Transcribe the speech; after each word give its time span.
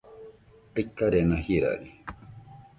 aikarena 0.77 1.37
jirari 1.45 1.89